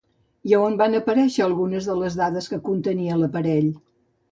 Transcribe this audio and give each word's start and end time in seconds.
I 0.51 0.53
a 0.59 0.61
on 0.67 0.77
van 0.79 0.95
aparèixer 0.99 1.43
algunes 1.47 1.91
de 1.91 1.99
les 2.01 2.19
dades 2.23 2.51
que 2.55 2.61
contenia 2.73 3.21
l'aparell? 3.23 3.73